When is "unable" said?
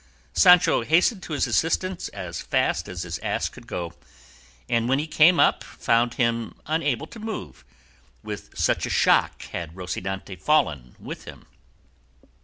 6.65-7.05